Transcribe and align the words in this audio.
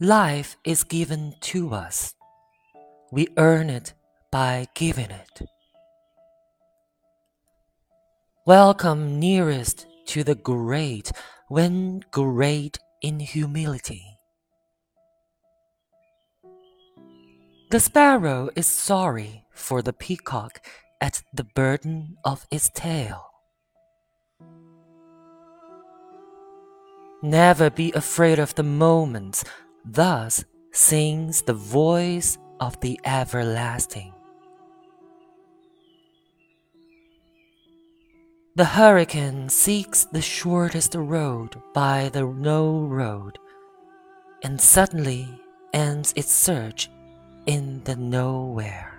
Life 0.00 0.56
is 0.64 0.82
given 0.82 1.34
to 1.40 1.72
us. 1.72 2.14
We 3.12 3.28
earn 3.36 3.70
it 3.70 3.94
by 4.32 4.66
giving 4.74 5.10
it. 5.10 5.42
Welcome 8.44 9.20
nearest 9.20 9.86
to 10.08 10.24
the 10.24 10.34
great 10.34 11.12
when 11.48 12.02
great 12.10 12.78
in 13.02 13.20
humility. 13.20 14.04
The 17.70 17.80
sparrow 17.80 18.50
is 18.56 18.66
sorry 18.66 19.44
for 19.52 19.80
the 19.80 19.92
peacock 19.92 20.60
at 21.00 21.22
the 21.32 21.44
burden 21.44 22.16
of 22.24 22.46
its 22.50 22.68
tail. 22.74 23.33
Never 27.24 27.70
be 27.70 27.90
afraid 27.92 28.38
of 28.38 28.54
the 28.54 28.62
moments 28.62 29.46
Thus 29.82 30.44
sings 30.72 31.40
the 31.40 31.54
voice 31.54 32.36
of 32.60 32.78
the 32.80 33.00
everlasting. 33.02 34.12
The 38.56 38.66
hurricane 38.66 39.48
seeks 39.48 40.04
the 40.04 40.20
shortest 40.20 40.94
road 40.94 41.56
by 41.72 42.10
the 42.12 42.26
no 42.26 42.80
road, 42.80 43.38
and 44.42 44.60
suddenly 44.60 45.26
ends 45.72 46.12
its 46.16 46.30
search 46.30 46.90
in 47.46 47.82
the 47.84 47.96
nowhere. 47.96 48.93